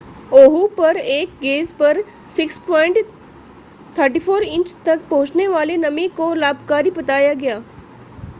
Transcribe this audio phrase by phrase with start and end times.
[0.33, 2.03] ओहू पर एक गेज पर
[2.37, 7.63] 6.34 इंच तक पहुंचने वाली नमी को लाभकारी बताया गया